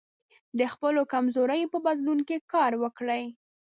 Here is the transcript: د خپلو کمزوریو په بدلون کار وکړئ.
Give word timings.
د 0.59 0.61
خپلو 0.73 1.01
کمزوریو 1.13 1.71
په 1.73 1.79
بدلون 1.87 2.19
کار 2.53 2.71
وکړئ. 2.83 3.23